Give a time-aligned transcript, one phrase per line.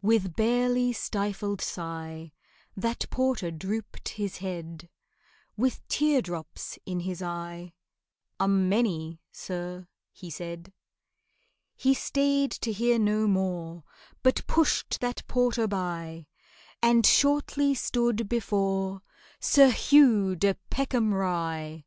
[0.00, 2.32] With barely stifled sigh
[2.78, 4.88] That porter drooped his head,
[5.54, 7.74] With teardrops in his eye,
[8.40, 10.72] "A many, sir," he said.
[11.76, 13.84] He stayed to hear no more,
[14.22, 16.24] But pushed that porter by,
[16.80, 19.02] And shortly stood before
[19.40, 21.84] SIR HUGH DE PECKHAM RYE.